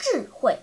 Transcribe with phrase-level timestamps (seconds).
[0.00, 0.60] 智慧，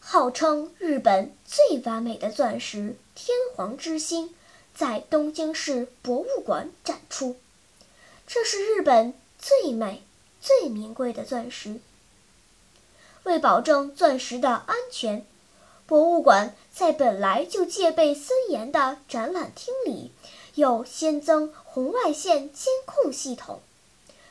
[0.00, 4.34] 号称日本最完美的钻石——天皇之星。
[4.74, 7.36] 在东京市博物馆展出，
[8.26, 10.04] 这是日本最美、
[10.40, 11.80] 最名贵的钻石。
[13.22, 15.24] 为保证钻石的安全，
[15.86, 20.12] 博物馆在本来就戒备森严的展览厅里，
[20.54, 23.60] 又新增红外线监控系统。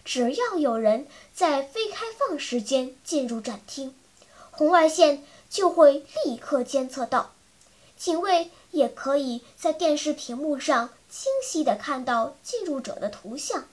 [0.08, 3.94] 只要有人在非开放时间进入展厅，
[4.52, 7.34] 红外线就会立刻监测到。
[7.98, 13.66] 警卫也可以在电视屏幕上清晰地看到进入者的图像。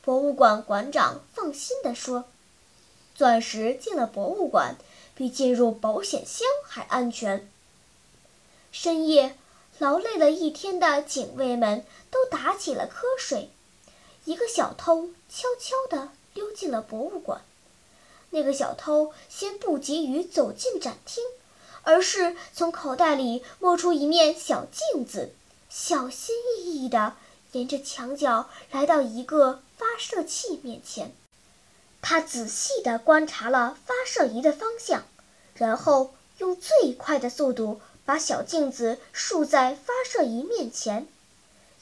[0.00, 2.26] 博物馆馆长放心地说
[3.16, 4.76] ：“钻石进了博物馆，
[5.16, 7.50] 比进入保险箱还安全。”
[8.70, 9.36] 深夜，
[9.80, 13.50] 劳累了一天的警卫们都打起了瞌睡。
[14.24, 17.42] 一个小偷悄悄地溜进了博物馆。
[18.30, 21.22] 那个小偷先不急于走进展厅。
[21.84, 25.34] 而是从口袋里摸出一面小镜子，
[25.68, 27.16] 小心翼翼地
[27.50, 31.12] 沿着墙角来到一个发射器面前。
[32.00, 35.02] 他仔细地观察了发射仪的方向，
[35.54, 41.08] 然后用最快的速度把小镜子竖在发射仪面前。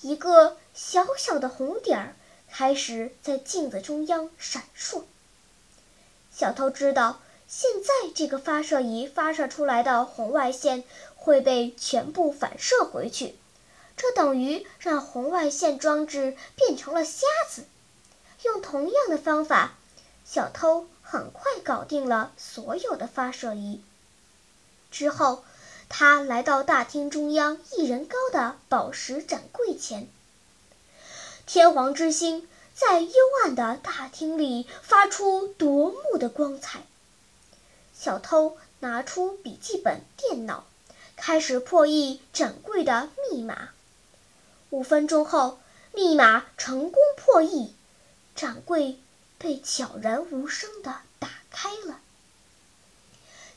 [0.01, 2.17] 一个小小的红点儿
[2.53, 5.05] 开始在镜子中央闪烁。
[6.33, 7.21] 小偷知道。
[7.53, 10.85] 现在这个发射仪发射出来的红外线
[11.17, 13.35] 会被全部反射回去，
[13.97, 17.65] 这等于让红外线装置变成了瞎子。
[18.45, 19.75] 用同样的方法，
[20.25, 23.83] 小偷很快搞定了所有的发射仪。
[24.93, 25.43] 之后，
[25.89, 30.07] 他来到大厅中央一人高的宝石展柜前。
[31.53, 33.13] 天皇之星在幽
[33.43, 36.85] 暗的大厅里发出夺目的光彩。
[37.93, 40.65] 小偷拿出笔记本电脑，
[41.17, 43.71] 开始破译展柜的密码。
[44.71, 45.59] 五分钟后，
[45.93, 47.75] 密码成功破译，
[48.37, 49.01] 展柜
[49.37, 51.99] 被悄然无声地打开了。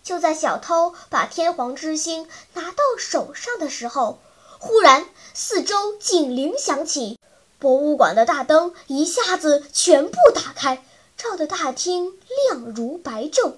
[0.03, 4.19] 就在小偷把天皇之星拿到手上的时候，
[4.57, 5.05] 忽然
[5.35, 7.19] 四周警铃响起，
[7.63, 10.83] 博物馆的大灯一下子全部打开，
[11.15, 12.11] 照得大厅
[12.49, 13.53] 亮如白昼。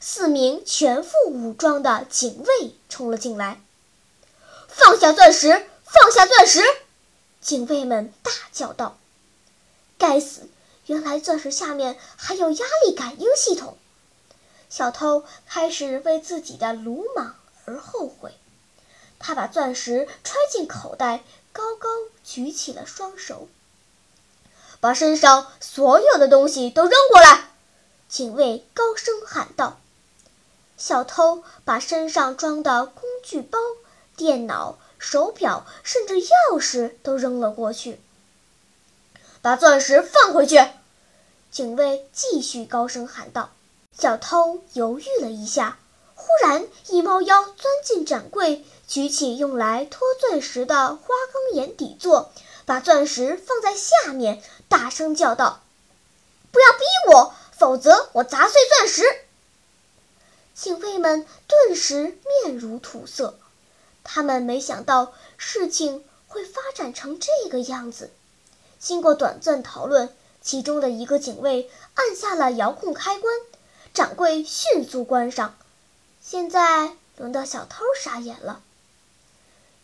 [0.00, 3.60] 四名全副武装的警卫冲了进来，
[4.68, 5.66] 放下钻石！
[5.84, 6.62] 放下钻石！
[7.42, 8.96] 警卫们大叫道
[9.98, 10.48] ：“该死！
[10.86, 13.76] 原来钻石下面还有压力感应系统。”
[14.70, 17.36] 小偷开始为自己的鲁莽
[17.66, 18.32] 而后悔。
[19.18, 21.88] 他把钻石揣进口袋，高高
[22.24, 23.48] 举起了双手，
[24.80, 27.50] 把身上所有的东西都扔过来！
[28.08, 29.78] 警卫高声喊道。
[30.76, 33.58] 小偷把身上装的工具包、
[34.16, 38.00] 电脑、手表，甚至钥匙都扔了过去。
[39.40, 40.58] 把钻石放回去！
[41.50, 43.50] 警卫继续高声喊道。
[43.96, 45.78] 小偷犹豫了一下，
[46.22, 52.30] 忽然一猫腰钻进展柜，举起用来托钻石的花岗岩底座，
[52.64, 55.62] 把钻石放在下面，大声叫道
[56.52, 59.02] ：“不要逼我，否则我砸碎钻石！”
[60.54, 63.36] 警卫们顿时面如土色，
[64.04, 68.12] 他们没想到事情会发展成这个样子。
[68.78, 73.34] 经过短暂讨论，其中的一个警卫按下了遥控开关，
[73.92, 75.56] 展柜迅速关上。
[76.24, 78.62] 现在轮到小偷傻眼了。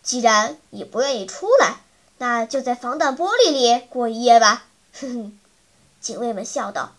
[0.02, 1.80] 既然你不愿意出来，
[2.18, 4.64] 那就在防弹玻璃里过一夜吧。
[4.94, 5.38] 哼哼，
[6.00, 6.92] 警卫们笑道：“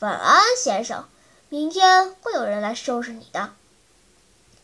[0.00, 1.08] 晚安，先生。”
[1.48, 3.54] 明天会有人来收拾你的。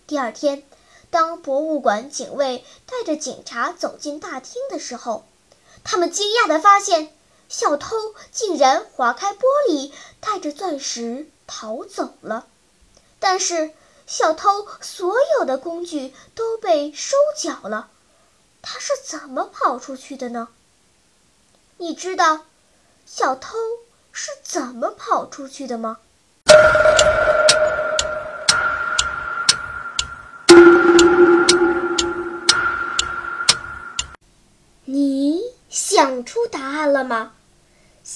[0.07, 0.63] 第二天，
[1.11, 5.25] 当博物馆警卫带着警察走进大厅的时候，
[5.85, 7.15] 他们惊讶地发现，
[7.49, 7.97] 小偷
[8.31, 12.47] 竟然划开玻璃，带着钻石逃走了。
[13.21, 13.73] 但是，
[14.07, 17.89] 小偷所有的工具都被收缴了，
[18.61, 20.49] 他是怎么跑出去的呢？
[21.79, 22.45] 你知道
[23.07, 23.57] 小偷
[24.13, 25.99] 是怎么跑出去的吗？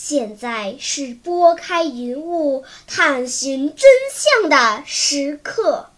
[0.08, 5.90] 现在是拨开云雾探寻真相的时刻。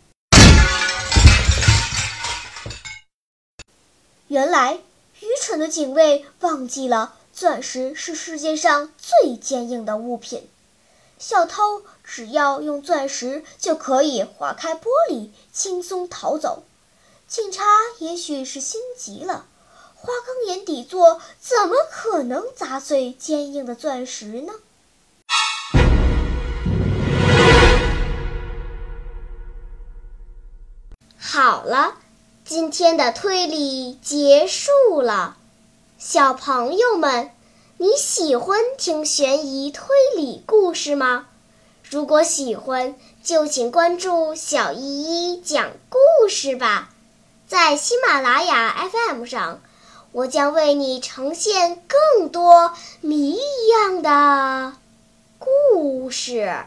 [4.28, 4.78] 原来，
[5.20, 10.48] 愚蠢的警卫忘记了钻石是世界上最坚硬的物品。
[11.18, 16.62] 小偷只要用钻石就可以划开玻璃，轻松逃走。
[17.26, 17.62] 警察
[17.98, 19.44] 也许是心急了。
[20.00, 24.52] 花岗岩底座怎么可能砸碎坚硬的钻石呢？
[31.18, 31.96] 好了，
[32.44, 35.36] 今天的推理结束了。
[35.98, 37.32] 小朋友们，
[37.78, 39.84] 你喜欢听悬疑推
[40.16, 41.26] 理故事吗？
[41.82, 46.90] 如果喜欢，就请关注小依依讲故事吧，
[47.48, 49.60] 在喜马拉雅 FM 上。
[50.12, 54.72] 我将为你呈现更多谜一样的
[55.38, 56.64] 故事。